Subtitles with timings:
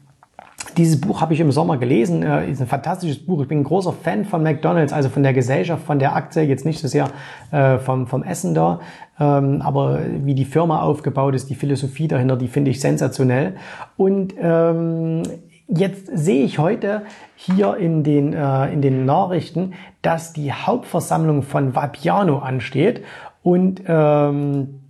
[0.76, 3.42] dieses Buch habe ich im Sommer gelesen, ist ein fantastisches Buch.
[3.42, 6.64] Ich bin ein großer Fan von McDonald's, also von der Gesellschaft, von der Aktie, jetzt
[6.64, 7.10] nicht so sehr
[7.50, 8.80] äh, vom, vom Essen da,
[9.20, 13.56] ähm, aber wie die Firma aufgebaut ist, die Philosophie dahinter, die finde ich sensationell.
[13.96, 15.22] Und ähm,
[15.68, 17.02] jetzt sehe ich heute
[17.36, 23.02] hier in den, äh, in den Nachrichten, dass die Hauptversammlung von Vapiano ansteht
[23.42, 24.81] und ähm,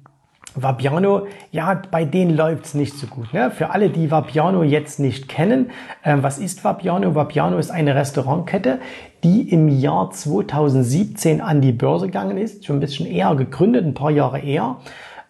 [0.54, 3.32] Vapiano, ja, bei denen läuft's nicht so gut.
[3.32, 3.50] Ne?
[3.50, 5.70] Für alle, die Vapiano jetzt nicht kennen,
[6.02, 7.14] äh, was ist Vapiano?
[7.14, 8.78] Vapiano ist eine Restaurantkette,
[9.24, 13.94] die im Jahr 2017 an die Börse gegangen ist, schon ein bisschen eher gegründet, ein
[13.94, 14.76] paar Jahre eher.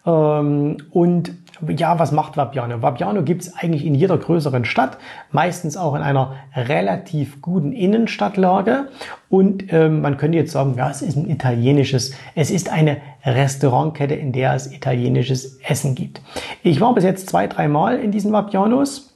[0.05, 1.33] Ähm, und
[1.69, 2.81] ja, was macht Vapiano?
[2.81, 4.97] Vapiano gibt es eigentlich in jeder größeren Stadt,
[5.31, 8.89] meistens auch in einer relativ guten Innenstadtlage.
[9.29, 14.15] Und ähm, man könnte jetzt sagen, ja, es ist ein italienisches, es ist eine Restaurantkette,
[14.15, 16.21] in der es italienisches Essen gibt.
[16.63, 19.15] Ich war bis jetzt zwei, dreimal in diesen Vapianos.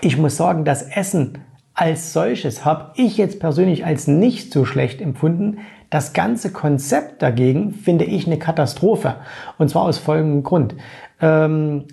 [0.00, 1.38] Ich muss sagen, das Essen
[1.74, 5.58] als solches habe ich jetzt persönlich als nicht so schlecht empfunden.
[5.90, 9.16] Das ganze Konzept dagegen finde ich eine Katastrophe.
[9.58, 10.74] Und zwar aus folgendem Grund.
[11.20, 11.84] Ähm,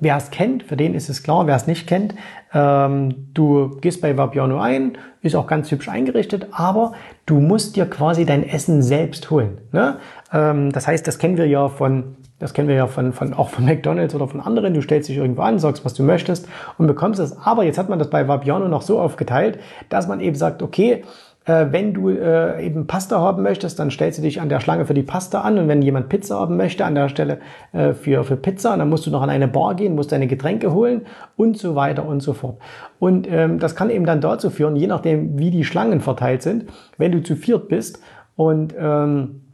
[0.00, 1.46] wer es kennt, für den ist es klar.
[1.46, 2.14] Wer es nicht kennt,
[2.52, 6.92] ähm, du gehst bei Vapiano ein, ist auch ganz hübsch eingerichtet, aber
[7.26, 9.58] du musst dir quasi dein Essen selbst holen.
[9.72, 9.98] Ne?
[10.32, 13.48] Ähm, das heißt, das kennen wir ja von das kennen wir ja von, von, auch
[13.48, 14.74] von McDonalds oder von anderen.
[14.74, 17.36] Du stellst dich irgendwo an, sagst, was du möchtest und bekommst es.
[17.38, 19.58] Aber jetzt hat man das bei Vapiano noch so aufgeteilt,
[19.88, 21.02] dass man eben sagt, okay,
[21.46, 24.84] äh, wenn du äh, eben Pasta haben möchtest, dann stellst du dich an der Schlange
[24.84, 27.38] für die Pasta an und wenn jemand Pizza haben möchte, an der Stelle
[27.72, 30.74] äh, für, für Pizza, dann musst du noch an eine Bar gehen, musst deine Getränke
[30.74, 32.58] holen und so weiter und so fort.
[32.98, 36.66] Und ähm, das kann eben dann dazu führen, je nachdem, wie die Schlangen verteilt sind,
[36.98, 38.00] wenn du zu viert bist
[38.34, 39.45] und ähm,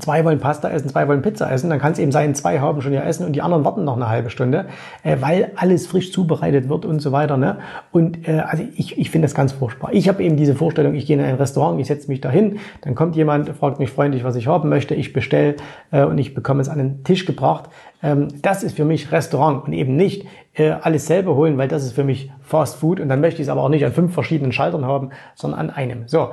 [0.00, 2.80] zwei wollen Pasta essen, zwei wollen Pizza essen, dann kann es eben sein, zwei haben
[2.80, 4.66] schon ihr Essen und die anderen warten noch eine halbe Stunde,
[5.02, 7.36] äh, weil alles frisch zubereitet wird und so weiter.
[7.36, 7.58] Ne?
[7.90, 9.90] Und äh, also ich, ich finde das ganz furchtbar.
[9.92, 12.94] Ich habe eben diese Vorstellung, ich gehe in ein Restaurant, ich setze mich dahin, dann
[12.94, 15.56] kommt jemand, fragt mich freundlich, was ich haben möchte, ich bestelle
[15.90, 17.68] äh, und ich bekomme es an den Tisch gebracht.
[18.02, 21.84] Ähm, das ist für mich Restaurant und eben nicht äh, alles selber holen, weil das
[21.84, 24.12] ist für mich Fast Food und dann möchte ich es aber auch nicht an fünf
[24.12, 26.08] verschiedenen Schaltern haben, sondern an einem.
[26.08, 26.30] So.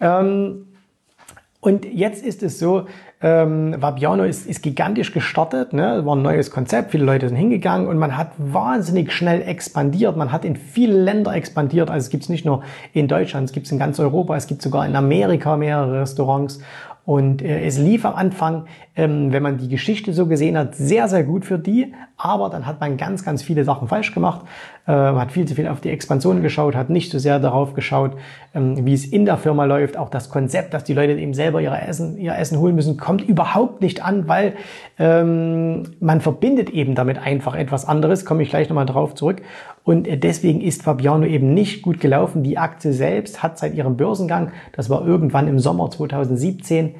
[0.00, 0.66] Ähm,
[1.66, 2.86] und jetzt ist es so,
[3.20, 6.06] ähm, Vabiano ist, ist gigantisch gestartet, ne?
[6.06, 10.30] war ein neues Konzept, viele Leute sind hingegangen und man hat wahnsinnig schnell expandiert, man
[10.30, 12.62] hat in viele Länder expandiert, also es gibt es nicht nur
[12.92, 16.60] in Deutschland, es gibt es in ganz Europa, es gibt sogar in Amerika mehrere Restaurants
[17.06, 21.06] und äh, es lief am Anfang, ähm, wenn man die Geschichte so gesehen hat, sehr,
[21.06, 21.94] sehr gut für die.
[22.16, 24.44] Aber dann hat man ganz, ganz viele Sachen falsch gemacht.
[24.86, 28.12] Äh, hat viel zu viel auf die Expansion geschaut, hat nicht so sehr darauf geschaut,
[28.54, 29.96] ähm, wie es in der Firma läuft.
[29.96, 33.22] Auch das Konzept, dass die Leute eben selber ihre Essen, ihr Essen holen müssen, kommt
[33.22, 34.54] überhaupt nicht an, weil
[34.96, 38.24] ähm, man verbindet eben damit einfach etwas anderes.
[38.24, 39.42] Komme ich gleich nochmal drauf zurück.
[39.82, 42.44] Und deswegen ist Fabiano eben nicht gut gelaufen.
[42.44, 46.94] Die Aktie selbst hat seit ihrem Börsengang, das war irgendwann im Sommer 2017,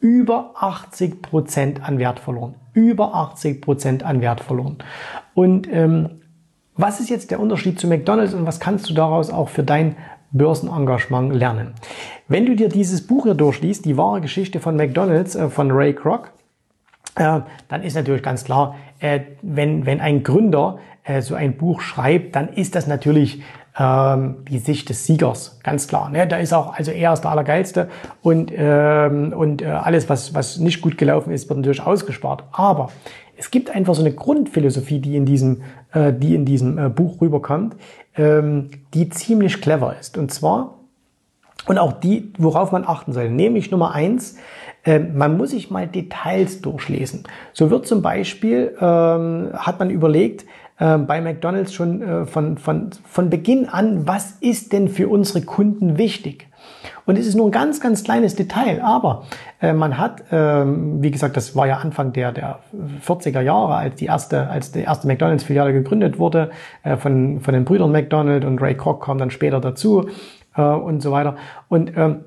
[0.00, 2.54] über 80 Prozent an Wert verloren.
[2.74, 4.76] Über 80 Prozent an Wert verloren.
[5.34, 6.19] Und ähm,
[6.80, 9.96] was ist jetzt der Unterschied zu McDonald's und was kannst du daraus auch für dein
[10.32, 11.74] Börsenengagement lernen?
[12.28, 15.94] Wenn du dir dieses Buch hier durchliest, die wahre Geschichte von McDonald's äh, von Ray
[15.94, 16.32] Kroc,
[17.16, 20.78] äh, dann ist natürlich ganz klar, äh, wenn, wenn ein Gründer
[21.20, 23.42] so ein Buch schreibt, dann ist das natürlich
[23.76, 26.10] ähm, die Sicht des Siegers, ganz klar.
[26.10, 26.26] Ne?
[26.28, 27.88] Da ist auch, also er ist der Allergeilste
[28.22, 32.44] und, ähm, und alles, was, was nicht gut gelaufen ist, wird natürlich ausgespart.
[32.52, 32.90] Aber
[33.40, 35.62] es gibt einfach so eine Grundphilosophie, die in diesem,
[35.92, 37.76] äh, die in diesem äh, Buch rüberkommt,
[38.16, 40.18] ähm, die ziemlich clever ist.
[40.18, 40.78] Und zwar,
[41.66, 44.36] und auch die, worauf man achten soll, nämlich Nummer eins,
[44.84, 47.24] äh, man muss sich mal Details durchlesen.
[47.52, 50.44] So wird zum Beispiel, ähm, hat man überlegt,
[50.82, 55.98] bei McDonald's schon äh, von, von, von Beginn an, was ist denn für unsere Kunden
[55.98, 56.49] wichtig?
[57.06, 59.24] Und es ist nur ein ganz, ganz kleines Detail, aber
[59.60, 62.60] äh, man hat, ähm, wie gesagt, das war ja Anfang der, der
[63.06, 66.50] 40er Jahre, als die erste, als die erste McDonalds-Filiale gegründet wurde,
[66.82, 70.08] äh, von, von den Brüdern McDonald und Ray Kroc kam dann später dazu
[70.56, 71.36] äh, und so weiter.
[71.68, 72.24] Und ähm,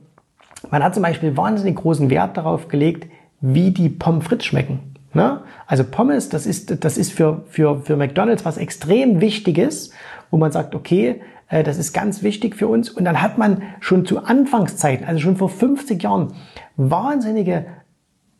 [0.69, 3.09] man hat zum Beispiel wahnsinnig großen Wert darauf gelegt,
[3.41, 4.79] wie die Pommes frites schmecken.
[5.13, 5.41] Ne?
[5.68, 9.91] Also Pommes, das ist, das ist für, für, für McDonald's was extrem Wichtiges,
[10.31, 11.21] wo man sagt, okay,
[11.61, 12.89] das ist ganz wichtig für uns.
[12.89, 16.33] Und dann hat man schon zu Anfangszeiten, also schon vor 50 Jahren,
[16.77, 17.65] wahnsinnige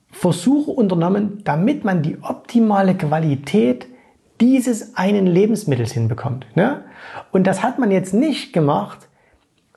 [0.10, 3.88] Versuche unternommen, damit man die optimale Qualität
[4.42, 6.48] dieses einen Lebensmittels hinbekommt.
[6.56, 6.84] Ne?
[7.32, 9.10] Und das hat man jetzt nicht gemacht,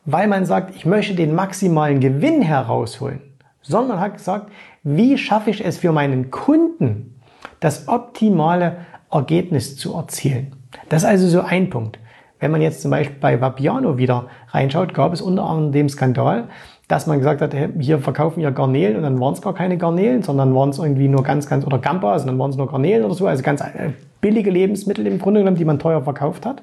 [0.05, 3.21] weil man sagt, ich möchte den maximalen Gewinn herausholen,
[3.61, 4.51] sondern hat gesagt,
[4.83, 7.21] wie schaffe ich es für meinen Kunden,
[7.61, 8.79] das optimale
[9.11, 10.55] Ergebnis zu erzielen.
[10.89, 11.99] Das ist also so ein Punkt.
[12.39, 16.49] Wenn man jetzt zum Beispiel bei Vapiano wieder reinschaut, gab es unter anderem den Skandal,
[16.89, 20.23] dass man gesagt hat, hier verkaufen ja Garnelen und dann waren es gar keine Garnelen,
[20.23, 22.69] sondern waren es irgendwie nur ganz, ganz, oder Gampas also und dann waren es nur
[22.69, 23.91] Garnelen oder so, also ganz äh,
[24.21, 26.63] billige Lebensmittel im Grunde genommen, die man teuer verkauft hat.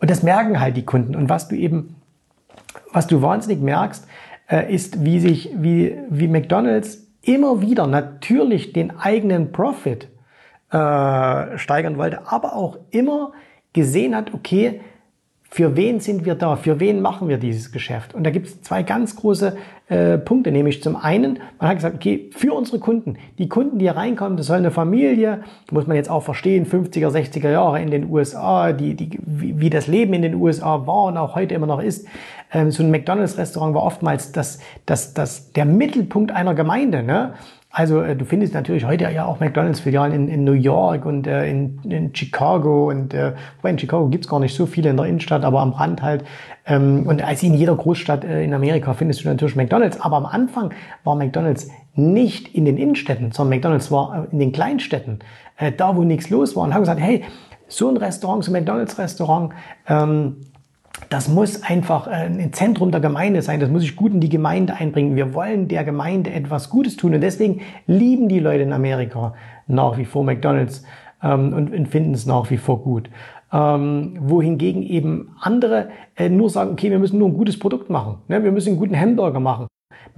[0.00, 1.16] Und das merken halt die Kunden.
[1.16, 1.96] Und was du eben,
[2.92, 4.06] was du wahnsinnig merkst,
[4.48, 10.08] äh, ist, wie sich, wie, wie McDonalds immer wieder natürlich den eigenen Profit
[10.70, 13.32] äh, steigern wollte, aber auch immer
[13.72, 14.80] gesehen hat, okay,
[15.50, 16.56] für wen sind wir da?
[16.56, 18.14] Für wen machen wir dieses Geschäft?
[18.14, 19.56] Und da gibt es zwei ganz große
[19.88, 23.86] äh, Punkte, nämlich zum einen, man hat gesagt, okay, für unsere Kunden, die Kunden, die
[23.86, 27.90] hier reinkommen, das soll eine Familie, muss man jetzt auch verstehen, 50er, 60er Jahre in
[27.90, 31.54] den USA, die, die, wie, wie das Leben in den USA war und auch heute
[31.54, 32.06] immer noch ist.
[32.52, 37.02] Ähm, so ein McDonalds-Restaurant war oftmals das, das, das, der Mittelpunkt einer Gemeinde.
[37.02, 37.32] Ne?
[37.78, 41.48] Also äh, du findest natürlich heute ja auch McDonalds-Filialen in, in New York und äh,
[41.48, 45.44] in, in Chicago und äh, in Chicago gibt's gar nicht so viele in der Innenstadt,
[45.44, 46.24] aber am Rand halt.
[46.66, 50.00] Ähm, und als in jeder Großstadt äh, in Amerika findest du natürlich McDonalds.
[50.00, 54.50] Aber am Anfang war McDonalds nicht in den Innenstädten, sondern McDonalds war äh, in den
[54.50, 55.20] Kleinstädten,
[55.56, 56.64] äh, da wo nichts los war.
[56.64, 57.22] Und haben gesagt, hey,
[57.68, 59.52] so ein Restaurant, so ein McDonalds-Restaurant,
[59.86, 60.38] ähm,
[61.08, 63.60] das muss einfach äh, ein Zentrum der Gemeinde sein.
[63.60, 65.16] Das muss sich gut in die Gemeinde einbringen.
[65.16, 67.14] Wir wollen der Gemeinde etwas Gutes tun.
[67.14, 69.34] Und deswegen lieben die Leute in Amerika
[69.66, 70.84] nach wie vor McDonald's
[71.22, 73.10] ähm, und, finden es nach wie vor gut.
[73.52, 78.18] Ähm, wohingegen eben andere äh, nur sagen, okay, wir müssen nur ein gutes Produkt machen.
[78.28, 78.44] Ne?
[78.44, 79.66] Wir müssen einen guten Hamburger machen.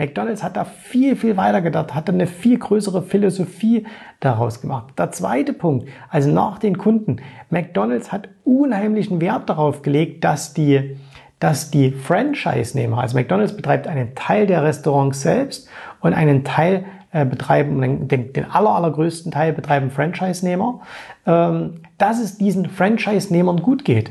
[0.01, 3.87] McDonald's hat da viel, viel weiter gedacht, hat eine viel größere Philosophie
[4.19, 4.95] daraus gemacht.
[4.99, 7.17] Der zweite Punkt, also nach den Kunden.
[7.51, 10.97] McDonald's hat unheimlichen Wert darauf gelegt, dass die,
[11.39, 15.69] dass die Franchise-Nehmer, also McDonald's betreibt einen Teil der Restaurants selbst
[16.01, 20.81] und einen Teil äh, betreiben, den, den aller, allergrößten Teil betreiben Franchise-Nehmer,
[21.27, 24.11] ähm, dass es diesen Franchise-Nehmern gut geht.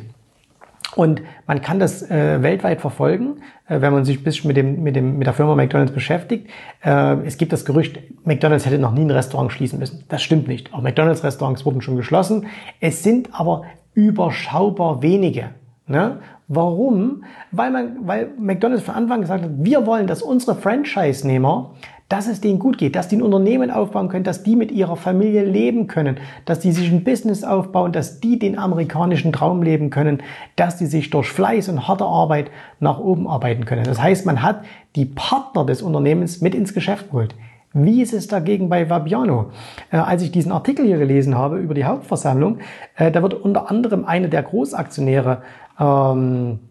[0.96, 4.81] Und man kann das äh, weltweit verfolgen, äh, wenn man sich ein bisschen mit, dem,
[4.81, 6.50] mit, dem, mit der Firma McDonald's beschäftigt.
[6.84, 10.03] Äh, es gibt das Gerücht, McDonald's hätte noch nie ein Restaurant schließen müssen.
[10.10, 10.74] Das stimmt nicht.
[10.74, 12.48] Auch McDonald's Restaurants wurden schon geschlossen.
[12.79, 15.50] Es sind aber überschaubar wenige.
[15.88, 16.19] Ne?
[16.48, 17.24] Warum?
[17.51, 21.75] Weil, man, weil McDonald's von Anfang gesagt hat, wir wollen, dass unsere Franchise-Nehmer
[22.09, 24.95] dass es denen gut geht, dass die ein Unternehmen aufbauen können, dass die mit ihrer
[24.95, 29.91] Familie leben können, dass die sich ein Business aufbauen, dass die den amerikanischen Traum leben
[29.91, 30.23] können,
[30.55, 32.49] dass die sich durch Fleiß und harte Arbeit
[32.79, 33.83] nach oben arbeiten können.
[33.83, 34.63] Das heißt, man hat
[34.95, 37.35] die Partner des Unternehmens mit ins Geschäft geholt.
[37.73, 39.51] Wie ist es dagegen bei Vabiano?
[39.91, 42.57] Äh, als ich diesen Artikel hier gelesen habe über die Hauptversammlung,
[42.95, 45.43] äh, da wird unter anderem eine der Großaktionäre
[45.79, 46.68] ähm, äh,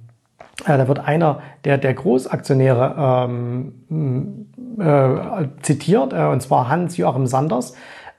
[0.67, 4.47] da wird einer der, der Großaktionäre ähm,
[4.79, 7.75] äh, zitiert, äh, und zwar Hans-Joachim Sanders.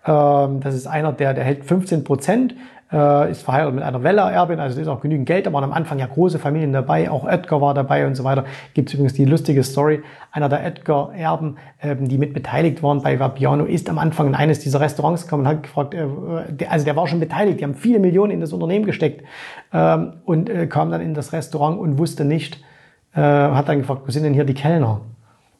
[0.06, 2.56] Ähm, das ist einer, der, der hält 15 Prozent
[2.92, 5.74] äh, ist verheiratet mit einer Weller-Erbin, also da ist auch genügend Geld, da waren am
[5.74, 8.46] Anfang ja große Familien dabei, auch Edgar war dabei und so weiter.
[8.74, 13.20] Gibt es übrigens die lustige Story, einer der Edgar-Erben, ähm, die mit beteiligt waren bei
[13.20, 16.96] Vapiano, ist am Anfang in eines dieser Restaurants gekommen und hat gefragt, äh, also der
[16.96, 19.24] war schon beteiligt, die haben viele Millionen in das Unternehmen gesteckt
[19.74, 22.64] ähm, und äh, kam dann in das Restaurant und wusste nicht,
[23.14, 25.02] äh, hat dann gefragt, wo sind denn hier die Kellner?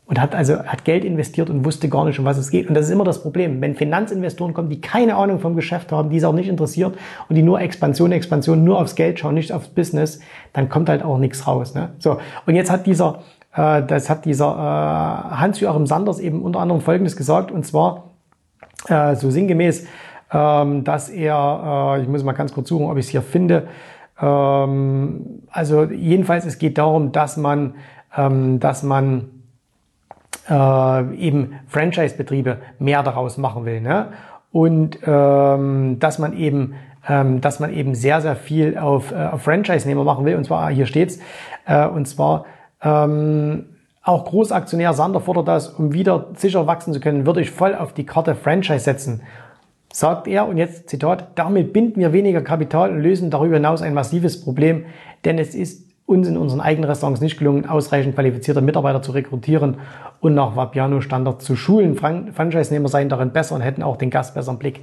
[0.10, 2.68] Und hat also hat Geld investiert und wusste gar nicht, um was es geht.
[2.68, 6.10] Und das ist immer das Problem, wenn Finanzinvestoren kommen, die keine Ahnung vom Geschäft haben,
[6.10, 6.98] die es auch nicht interessiert
[7.30, 10.20] und die nur Expansion, Expansion, nur aufs Geld schauen, nicht aufs Business,
[10.52, 11.76] dann kommt halt auch nichts raus.
[11.76, 11.90] Ne?
[12.00, 13.20] So und jetzt hat dieser
[13.54, 18.06] äh, das hat dieser äh, Hans-Joachim Sanders eben unter anderem Folgendes gesagt und zwar
[18.88, 19.86] äh, so sinngemäß,
[20.34, 23.68] ähm, dass er, äh, ich muss mal ganz kurz suchen, ob ich es hier finde.
[24.20, 27.76] Ähm, also jedenfalls es geht darum, dass man,
[28.18, 29.39] ähm, dass man
[30.50, 33.82] äh, eben Franchise-Betriebe mehr daraus machen will.
[33.82, 34.10] Ne?
[34.52, 36.76] Und ähm, dass man eben
[37.08, 40.36] ähm, dass man eben sehr, sehr viel auf, äh, auf Franchise-Nehmer machen will.
[40.36, 41.20] Und zwar, hier steht's,
[41.66, 42.46] äh, und zwar
[42.84, 43.66] ähm,
[44.04, 47.94] auch Großaktionär Sander fordert das, um wieder sicher wachsen zu können, würde ich voll auf
[47.94, 49.22] die Karte Franchise setzen.
[49.92, 53.94] Sagt er, und jetzt Zitat, damit binden wir weniger Kapital und lösen darüber hinaus ein
[53.94, 54.86] massives Problem,
[55.26, 59.78] denn es ist uns in unseren eigenen Restaurants nicht gelungen, ausreichend qualifizierte Mitarbeiter zu rekrutieren
[60.20, 61.96] und nach Vapiano-Standard zu schulen.
[61.96, 64.82] Franchise-Nehmer seien darin besser und hätten auch den Gast besser im Blick.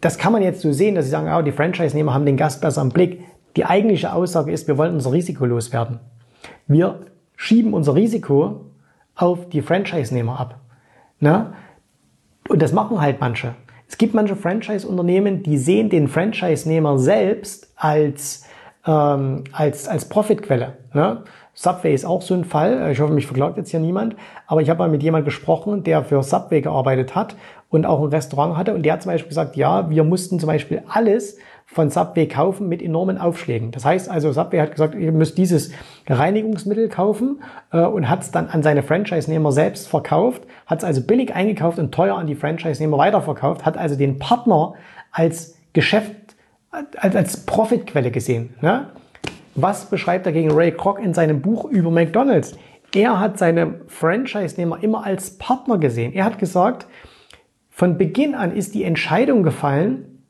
[0.00, 2.60] Das kann man jetzt so sehen, dass sie sagen, oh, die Franchise-Nehmer haben den Gast
[2.60, 3.22] besser im Blick.
[3.56, 6.00] Die eigentliche Aussage ist, wir wollen unser Risiko loswerden.
[6.66, 6.98] Wir
[7.36, 8.72] schieben unser Risiko
[9.14, 10.58] auf die Franchise-Nehmer ab.
[11.20, 11.52] Na?
[12.48, 13.54] Und das machen halt manche.
[13.86, 18.44] Es gibt manche Franchise-Unternehmen, die sehen den Franchise-Nehmer selbst als
[18.86, 20.76] ähm, als, als Profitquelle.
[20.92, 21.22] Ne?
[21.54, 22.90] Subway ist auch so ein Fall.
[22.92, 24.14] Ich hoffe, mich verklagt jetzt hier niemand.
[24.46, 27.34] Aber ich habe mal mit jemand gesprochen, der für Subway gearbeitet hat
[27.68, 28.74] und auch ein Restaurant hatte.
[28.74, 31.36] Und der hat zum Beispiel gesagt, ja, wir mussten zum Beispiel alles
[31.70, 33.72] von Subway kaufen mit enormen Aufschlägen.
[33.72, 35.70] Das heißt also, Subway hat gesagt, ihr müsst dieses
[36.08, 37.42] Reinigungsmittel kaufen
[37.72, 41.78] äh, und hat es dann an seine Franchise-Nehmer selbst verkauft, hat es also billig eingekauft
[41.78, 44.74] und teuer an die Franchise-Nehmer weiterverkauft, hat also den Partner
[45.12, 46.12] als Geschäft
[46.70, 48.54] als, als Profitquelle gesehen.
[48.60, 48.88] Ne?
[49.54, 52.56] Was beschreibt dagegen Ray Kroc in seinem Buch über McDonald's?
[52.94, 56.12] Er hat seine Franchise-Nehmer immer als Partner gesehen.
[56.14, 56.86] Er hat gesagt,
[57.70, 60.24] von Beginn an ist die Entscheidung gefallen,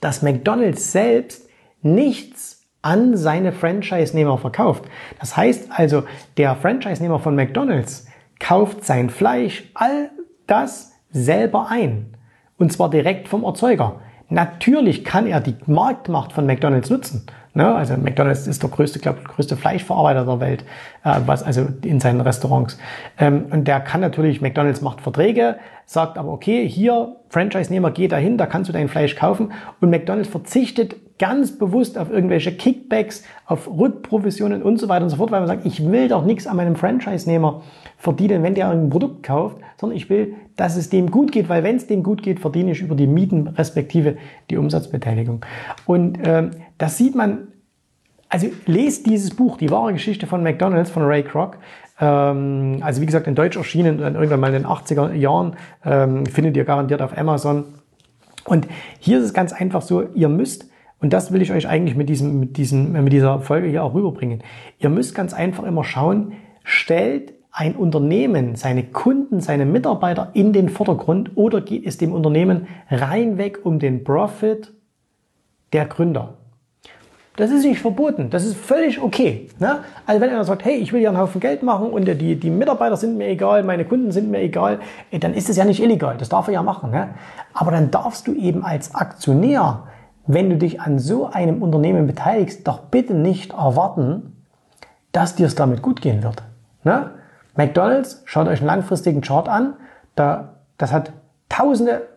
[0.00, 1.48] dass McDonald's selbst
[1.82, 4.84] nichts an seine Franchise-Nehmer verkauft.
[5.20, 6.04] Das heißt also,
[6.36, 8.06] der Franchise-Nehmer von McDonald's
[8.38, 10.10] kauft sein Fleisch, all
[10.46, 12.16] das selber ein.
[12.56, 14.00] Und zwar direkt vom Erzeuger.
[14.30, 17.26] Natürlich kann er die Marktmacht von McDonald's nutzen.
[17.54, 17.74] Ne?
[17.74, 20.64] Also McDonald's ist der größte, glaube ich, größte Fleischverarbeiter der Welt,
[21.04, 22.78] äh, was also in seinen Restaurants.
[23.18, 25.56] Ähm, und der kann natürlich, McDonald's macht Verträge,
[25.86, 29.52] sagt aber, okay, hier, Franchise-Nehmer, geh dahin, da kannst du dein Fleisch kaufen.
[29.80, 35.16] Und McDonald's verzichtet ganz bewusst auf irgendwelche Kickbacks, auf Rückprovisionen und so weiter und so
[35.16, 37.62] fort, weil man sagt, ich will doch nichts an meinem Franchise-Nehmer
[37.96, 41.62] verdienen, wenn der ein Produkt kauft, sondern ich will, dass es dem gut geht, weil
[41.64, 44.16] wenn es dem gut geht, verdiene ich über die Mieten respektive
[44.50, 45.44] die Umsatzbeteiligung.
[45.86, 47.48] Und ähm, das sieht man,
[48.28, 51.58] also lest dieses Buch, die wahre Geschichte von McDonald's von Ray Kroc.
[52.00, 56.56] Ähm, also wie gesagt, in Deutsch erschienen, irgendwann mal in den 80er Jahren, ähm, findet
[56.56, 57.64] ihr garantiert auf Amazon.
[58.44, 58.66] Und
[58.98, 60.68] hier ist es ganz einfach so, ihr müsst
[61.00, 63.94] und das will ich euch eigentlich mit, diesem, mit, diesem, mit dieser Folge hier auch
[63.94, 64.42] rüberbringen.
[64.78, 66.32] Ihr müsst ganz einfach immer schauen,
[66.64, 72.68] stellt ein Unternehmen seine Kunden, seine Mitarbeiter in den Vordergrund oder geht es dem Unternehmen
[72.90, 74.72] reinweg um den Profit
[75.72, 76.34] der Gründer?
[77.38, 78.30] Das ist nicht verboten.
[78.30, 79.48] Das ist völlig okay.
[79.60, 79.78] Ne?
[80.06, 82.50] Also wenn einer sagt, hey, ich will ja einen Haufen Geld machen und die, die
[82.50, 84.80] Mitarbeiter sind mir egal, meine Kunden sind mir egal,
[85.12, 86.16] dann ist es ja nicht illegal.
[86.18, 86.90] Das darf er ja machen.
[86.90, 87.10] Ne?
[87.54, 89.84] Aber dann darfst du eben als Aktionär,
[90.28, 94.36] wenn du dich an so einem Unternehmen beteiligst, doch bitte nicht erwarten,
[95.10, 96.42] dass dir es damit gut gehen wird.
[96.84, 97.10] Ne?
[97.56, 99.74] McDonald's, schaut euch einen langfristigen Chart an.
[100.14, 101.12] Da, das hat
[101.48, 102.08] Tausende,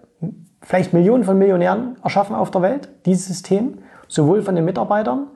[0.62, 3.80] vielleicht Millionen von Millionären erschaffen auf der Welt, dieses System.
[4.10, 5.28] Sowohl von den Mitarbeitern,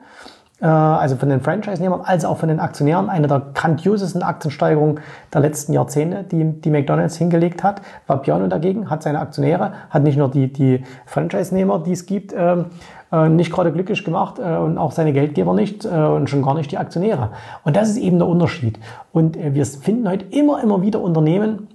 [0.58, 3.10] also von den Franchise-Nehmern, als auch von den Aktionären.
[3.10, 5.00] Eine der grandiosesten Aktiensteigerungen
[5.34, 7.82] der letzten Jahrzehnte, die, die McDonald's hingelegt hat.
[8.06, 12.66] Vapiano dagegen hat seine Aktionäre, hat nicht nur die, die Franchise-Nehmer, die es gibt, ähm,
[13.12, 16.54] äh, nicht gerade glücklich gemacht äh, und auch seine Geldgeber nicht äh, und schon gar
[16.54, 17.30] nicht die Aktionäre.
[17.64, 18.78] Und das ist eben der Unterschied.
[19.12, 21.68] Und wir finden heute immer, immer wieder Unternehmen,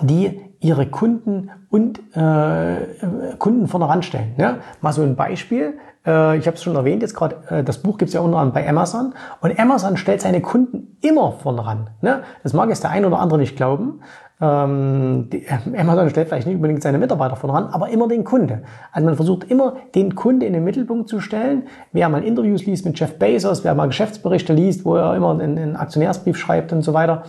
[0.00, 4.34] die ihre Kunden und äh, Kunden vorne ranstellen.
[4.36, 4.56] Ne?
[4.80, 5.78] Mal so ein Beispiel.
[6.04, 8.38] Äh, ich habe es schon erwähnt, jetzt gerade äh, das Buch gibt es ja unter
[8.38, 9.14] anderem bei Amazon.
[9.40, 11.90] Und Amazon stellt seine Kunden immer vorne ran.
[12.00, 12.22] Ne?
[12.42, 14.00] Das mag jetzt der ein oder andere nicht glauben.
[14.40, 18.62] ähm, die, äh, Amazon stellt vielleicht nicht unbedingt seine Mitarbeiter voran, aber immer den Kunde.
[18.90, 21.68] Also man versucht immer, den Kunde in den Mittelpunkt zu stellen.
[21.92, 25.56] Wer mal Interviews liest mit Jeff Bezos, wer mal Geschäftsberichte liest, wo er immer einen,
[25.56, 27.22] einen Aktionärsbrief schreibt und so weiter,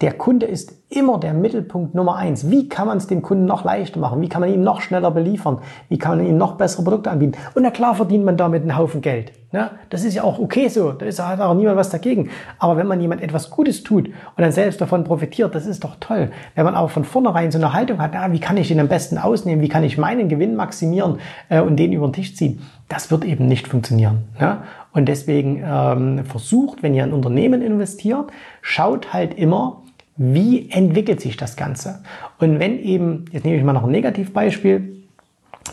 [0.00, 2.50] der Kunde ist immer der Mittelpunkt Nummer eins.
[2.50, 4.22] Wie kann man es dem Kunden noch leichter machen?
[4.22, 5.58] Wie kann man ihn noch schneller beliefern?
[5.88, 7.38] Wie kann man ihm noch bessere Produkte anbieten?
[7.54, 9.32] Und na klar verdient man damit einen Haufen Geld.
[9.52, 10.92] Ja, das ist ja auch okay so.
[10.92, 12.30] Da ist hat auch niemand was dagegen.
[12.58, 15.96] Aber wenn man jemand etwas Gutes tut und dann selbst davon profitiert, das ist doch
[15.98, 16.30] toll.
[16.54, 18.88] Wenn man aber von vornherein so eine Haltung hat, na, wie kann ich den am
[18.88, 19.60] besten ausnehmen?
[19.60, 22.62] Wie kann ich meinen Gewinn maximieren äh, und den über den Tisch ziehen?
[22.88, 24.28] Das wird eben nicht funktionieren.
[24.40, 24.62] Ja?
[24.92, 28.30] Und deswegen ähm, versucht, wenn ihr in Unternehmen investiert,
[28.62, 29.82] schaut halt immer,
[30.22, 32.02] wie entwickelt sich das Ganze?
[32.38, 35.06] Und wenn eben, jetzt nehme ich mal noch ein Negativbeispiel,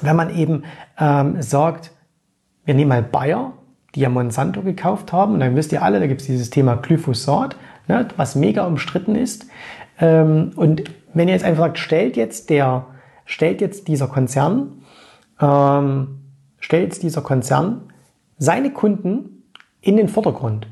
[0.01, 0.63] wenn man eben
[0.97, 1.91] ähm, sagt,
[2.63, 3.51] wir nehmen mal Bayer,
[3.93, 6.77] die ja Monsanto gekauft haben, und dann wisst ihr alle, da gibt es dieses Thema
[6.77, 7.57] Glyphosat,
[7.89, 9.47] ne, was mega umstritten ist.
[9.99, 12.85] Ähm, und wenn ihr jetzt einfach sagt, stellt jetzt der,
[13.25, 14.81] stellt jetzt dieser Konzern,
[15.41, 16.19] ähm,
[16.61, 17.81] stellt jetzt dieser Konzern
[18.37, 19.43] seine Kunden
[19.81, 20.67] in den Vordergrund.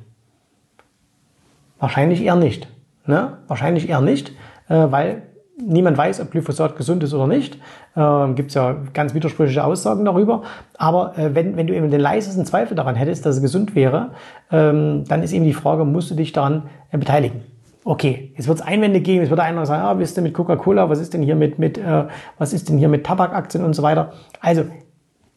[1.78, 2.70] Wahrscheinlich eher nicht.
[3.08, 3.38] Ne?
[3.48, 4.32] Wahrscheinlich eher nicht,
[4.68, 5.24] äh, weil
[5.58, 7.56] niemand weiß, ob Glyphosat gesund ist oder nicht.
[7.96, 10.44] Äh, Gibt es ja ganz widersprüchliche Aussagen darüber.
[10.78, 14.12] Aber äh, wenn, wenn du eben den leisesten Zweifel daran hättest, dass es gesund wäre,
[14.52, 17.42] ähm, dann ist eben die Frage, musst du dich daran äh, beteiligen?
[17.84, 20.34] Okay, jetzt wird es Einwände geben, es wird einer sagen, ah, was ist denn mit
[20.34, 22.06] Coca-Cola, was ist denn hier mit, mit äh,
[22.40, 24.14] was ist denn hier mit Tabakaktien und so weiter.
[24.42, 24.64] Also,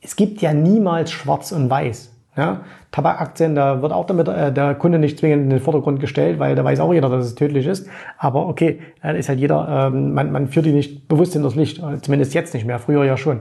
[0.01, 2.11] es gibt ja niemals schwarz und weiß.
[2.37, 2.61] Ja,
[2.93, 6.55] Tabakaktien, da wird auch damit äh, der Kunde nicht zwingend in den Vordergrund gestellt, weil
[6.55, 7.89] da weiß auch jeder, dass es tödlich ist.
[8.17, 11.57] Aber okay, da ist halt jeder, ähm, man, man führt die nicht bewusst in das
[11.57, 13.41] Licht, äh, zumindest jetzt nicht mehr, früher ja schon.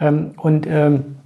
[0.00, 1.16] Ähm, und ähm,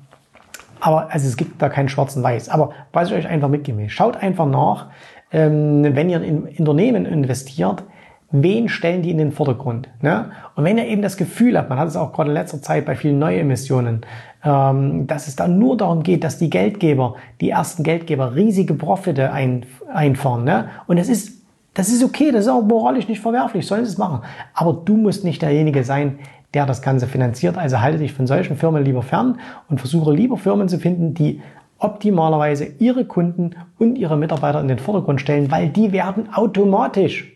[0.80, 2.48] aber also es gibt da keinen schwarzen Weiß.
[2.48, 4.88] Aber was ich euch einfach mitgeben will, schaut einfach nach,
[5.30, 7.84] ähm, wenn ihr in Unternehmen investiert,
[8.32, 9.88] wen stellen die in den Vordergrund?
[10.00, 10.30] Ne?
[10.56, 12.86] Und wenn ihr eben das Gefühl habt, man hat es auch gerade in letzter Zeit
[12.86, 14.00] bei vielen Neuemissionen,
[14.44, 19.32] ähm, dass es dann nur darum geht, dass die Geldgeber, die ersten Geldgeber riesige Profite
[19.32, 20.44] ein, einfahren.
[20.44, 20.68] Ne?
[20.86, 21.42] Und das ist,
[21.74, 24.22] das ist okay, das ist auch moralisch nicht verwerflich, sollen sie es machen.
[24.54, 26.18] Aber du musst nicht derjenige sein,
[26.54, 27.56] der das Ganze finanziert.
[27.56, 31.40] Also halte dich von solchen Firmen lieber fern und versuche lieber Firmen zu finden, die
[31.78, 37.32] optimalerweise ihre Kunden und ihre Mitarbeiter in den Vordergrund stellen, weil die werden automatisch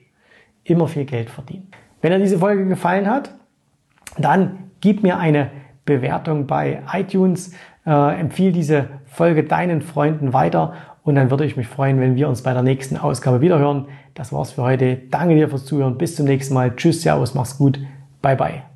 [0.68, 1.68] immer viel Geld verdienen.
[2.00, 3.30] Wenn dir diese Folge gefallen hat,
[4.18, 5.50] dann gib mir eine
[5.84, 7.52] Bewertung bei iTunes,
[7.86, 12.28] äh, empfiehl diese Folge deinen Freunden weiter und dann würde ich mich freuen, wenn wir
[12.28, 13.86] uns bei der nächsten Ausgabe wiederhören.
[14.14, 14.96] Das war's für heute.
[15.10, 15.96] Danke dir fürs Zuhören.
[15.96, 16.74] Bis zum nächsten Mal.
[16.74, 17.78] Tschüss, Servus, mach's gut.
[18.20, 18.75] Bye, bye.